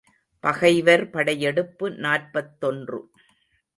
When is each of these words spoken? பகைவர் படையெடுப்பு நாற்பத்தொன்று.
பகைவர் 0.43 1.09
படையெடுப்பு 1.09 1.91
நாற்பத்தொன்று. 1.91 3.01